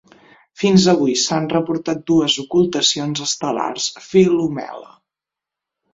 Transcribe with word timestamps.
Fins 0.61 0.85
avui 0.93 1.13
s'han 1.23 1.49
reportat 1.51 2.01
dues 2.11 2.37
ocultacions 2.45 3.21
estel·lars 3.27 3.89
Filomela. 4.07 4.91